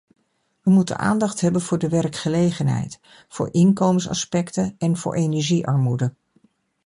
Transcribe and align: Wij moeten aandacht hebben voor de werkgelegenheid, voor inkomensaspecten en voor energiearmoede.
Wij 0.61 0.73
moeten 0.73 0.97
aandacht 0.97 1.41
hebben 1.41 1.61
voor 1.61 1.77
de 1.77 1.89
werkgelegenheid, 1.89 2.99
voor 3.27 3.53
inkomensaspecten 3.53 4.75
en 4.77 4.97
voor 4.97 5.15
energiearmoede. 5.15 6.13